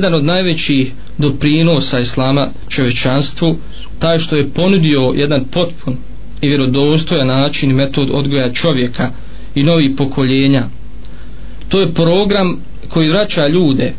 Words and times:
jedan 0.00 0.14
od 0.14 0.24
najvećih 0.24 0.92
doprinosa 1.18 1.98
islama 1.98 2.48
čovečanstvu 2.68 3.56
taj 3.98 4.18
što 4.18 4.36
je 4.36 4.50
ponudio 4.50 5.12
jedan 5.14 5.44
potpun 5.44 5.96
i 6.40 6.48
vjerodostojan 6.48 7.26
način 7.26 7.74
metod 7.74 8.08
odgoja 8.12 8.52
čovjeka 8.52 9.10
i 9.54 9.62
novih 9.62 9.90
pokoljenja. 9.96 10.68
To 11.68 11.80
je 11.80 11.92
program 11.92 12.60
koji 12.88 13.08
vraća 13.08 13.48
ljude 13.48 13.92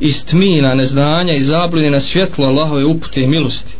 iz 0.00 0.24
tmina, 0.24 0.74
neznanja 0.74 1.34
i 1.34 1.40
zablude 1.40 1.90
na 1.90 2.00
svjetlo 2.00 2.46
Allahove 2.46 2.84
upute 2.84 3.20
i 3.20 3.26
milosti. 3.26 3.74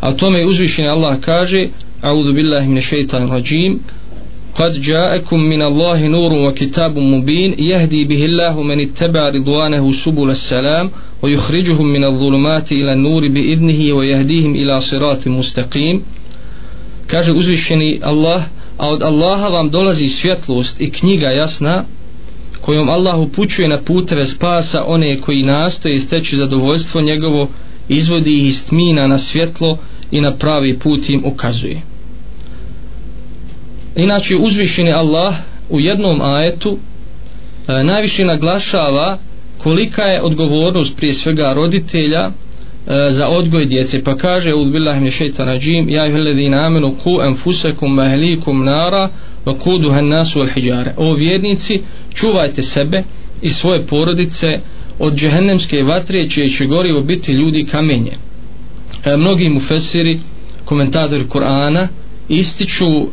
A 0.00 0.08
o 0.08 0.12
tome 0.12 0.46
uzvišeni 0.46 0.88
Allah 0.88 1.20
kaže 1.20 1.68
A'udhu 2.02 2.34
billahi 2.34 2.68
min 2.68 2.82
shaitan 2.82 3.28
rajim 3.28 3.80
قد 4.57 4.81
جاءكم 4.81 5.39
من 5.39 5.61
الله 5.61 6.07
نور 6.07 6.33
وكتاب 6.33 6.97
مبين 6.97 7.55
يهدي 7.59 8.05
به 8.05 8.25
الله 8.25 8.61
من 8.61 8.79
اتبع 8.79 9.29
رضوانه 9.29 9.91
سبل 9.91 10.29
السلام 10.29 10.91
ويخرجهم 11.21 11.85
من 11.85 12.03
الظلمات 12.03 12.71
إلى 12.71 12.93
النور 12.93 13.27
بإذنه 13.27 13.93
ويهديهم 13.93 14.55
إلى 14.55 14.81
صراط 14.81 15.27
مستقيم 15.27 16.01
kaže 17.07 17.31
uzvišeni 17.31 17.99
Allah 18.03 18.43
a 18.77 18.87
od 18.89 19.03
Allaha 19.03 19.47
vam 19.49 19.69
dolazi 19.69 20.09
svjetlost 20.09 20.81
i 20.81 20.91
knjiga 20.91 21.27
jasna 21.27 21.85
kojom 22.61 22.89
Allah 22.89 23.19
upućuje 23.19 23.67
na 23.67 23.81
puteve 23.81 24.25
spasa 24.25 24.83
one 24.87 25.17
koji 25.17 25.43
nastoje 25.43 25.99
steći 25.99 26.35
zadovoljstvo 26.35 27.01
njegovo 27.01 27.47
izvodi 27.89 28.33
ih 28.33 28.45
iz 28.45 28.65
tmina 28.65 29.07
na 29.07 29.17
svjetlo 29.17 29.77
i 30.11 30.21
na 30.21 30.37
pravi 30.37 30.79
put 30.79 31.09
im 31.09 31.25
ukazuje 31.25 31.81
inače 33.98 34.36
uzvišeni 34.36 34.92
Allah 34.92 35.34
u 35.70 35.80
jednom 35.80 36.20
ajetu 36.22 36.78
e, 37.68 37.82
najviše 37.84 38.24
naglašava 38.24 39.18
kolika 39.58 40.02
je 40.02 40.22
odgovornost 40.22 40.96
prije 40.96 41.14
svega 41.14 41.52
roditelja 41.52 42.20
e, 42.20 42.30
za 43.10 43.28
odgoj 43.28 43.66
djece. 43.66 44.04
Pa 44.04 44.16
kaže 44.16 44.54
udbillahi 44.54 45.00
min 45.00 45.10
shaytan 45.10 45.46
rajim 45.46 45.88
ja 45.88 46.02
ayyuhalladhina 46.02 46.66
amanu 46.66 46.96
qu 47.04 47.26
anfusakum 47.26 47.98
wa 47.98 48.06
ahlikum 48.06 48.64
nara 48.64 49.10
wa 49.46 49.58
quduha 49.58 49.98
an-nas 49.98 50.36
wal 50.36 50.48
hijara. 50.54 50.94
O 50.96 51.14
vjernici 51.14 51.80
čuvajte 52.14 52.62
sebe 52.62 53.02
i 53.42 53.50
svoje 53.50 53.86
porodice 53.86 54.60
od 54.98 55.14
džehennemske 55.14 55.82
vatre 55.82 56.28
čije 56.28 56.48
će 56.48 56.66
gorivo 56.66 57.00
biti 57.00 57.32
ljudi 57.32 57.66
kamenje. 57.70 58.12
E, 59.04 59.16
mnogi 59.16 59.48
mufesiri 59.48 60.20
komentatori 60.64 61.24
Kur'ana 61.24 61.88
ističu 62.28 62.86
e, 62.86 63.08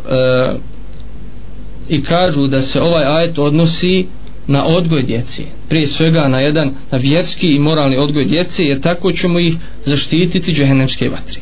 i 1.89 2.03
kažu 2.03 2.47
da 2.47 2.61
se 2.61 2.81
ovaj 2.81 3.05
ajet 3.05 3.39
odnosi 3.39 4.05
na 4.47 4.65
odgoj 4.65 5.03
djeci 5.03 5.45
prije 5.69 5.87
svega 5.87 6.27
na 6.27 6.39
jedan 6.39 6.73
na 6.91 6.97
vjerski 6.97 7.47
i 7.47 7.59
moralni 7.59 7.97
odgoj 7.97 8.25
djeci 8.25 8.63
jer 8.63 8.81
tako 8.81 9.11
ćemo 9.11 9.39
ih 9.39 9.55
zaštititi 9.83 10.53
džehennemske 10.53 11.09
vatri 11.09 11.41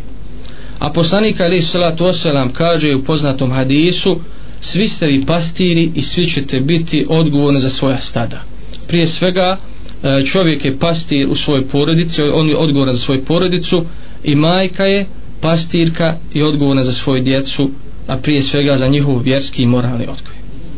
a 0.79 0.91
poslanik 0.91 1.41
ali 1.41 1.61
salatu 1.61 2.05
oselam 2.05 2.53
kaže 2.53 2.95
u 2.95 3.03
poznatom 3.03 3.51
hadisu 3.51 4.19
svi 4.63 4.87
ste 4.87 5.07
vi 5.07 5.25
pastiri 5.25 5.91
i 5.95 6.01
svi 6.01 6.25
ćete 6.25 6.59
biti 6.59 7.05
odgovorni 7.09 7.59
za 7.59 7.69
svoja 7.69 7.97
stada. 7.97 8.43
Prije 8.87 9.07
svega 9.07 9.57
e, 10.03 10.25
čovjek 10.25 10.65
je 10.65 10.77
pastir 10.77 11.27
u 11.29 11.35
svojoj 11.35 11.67
porodici 11.67 12.21
on 12.21 12.49
je 12.49 12.57
odgovoran 12.57 12.93
za 12.93 12.99
svoju 12.99 13.25
porodicu 13.25 13.85
i 14.23 14.35
majka 14.35 14.85
je 14.85 15.05
pastirka 15.41 16.17
i 16.33 16.43
odgovorna 16.43 16.83
za 16.83 16.93
svoju 16.93 17.23
djecu 17.23 17.69
a 18.07 18.17
prije 18.17 18.41
svega 18.41 18.77
za 18.77 18.87
njihov 18.87 19.21
vjerski 19.21 19.63
i 19.63 19.67
moralni 19.67 20.03
odgoj. 20.07 20.42